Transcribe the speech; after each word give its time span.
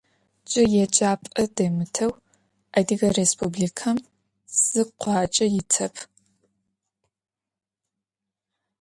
Cı 0.49 0.61
yêcap'e 0.73 1.43
demıteu 1.55 2.11
Adıge 2.77 3.09
Rêspublikem 3.15 3.97
zı 4.67 4.83
khuace 4.99 5.45
yitep. 5.53 5.95